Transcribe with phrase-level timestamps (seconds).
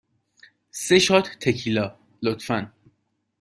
[0.83, 2.59] سه شات تکیلا، لطفاً.